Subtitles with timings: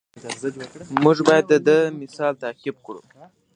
[1.03, 3.01] موږ باید د ده مثال تعقیب کړو.